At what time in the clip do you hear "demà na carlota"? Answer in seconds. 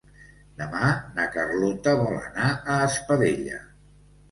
0.61-1.95